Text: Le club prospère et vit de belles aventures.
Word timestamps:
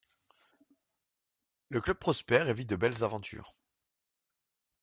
Le 1.69 1.79
club 1.79 1.99
prospère 1.99 2.49
et 2.49 2.55
vit 2.55 2.65
de 2.65 2.75
belles 2.75 3.03
aventures. 3.03 3.53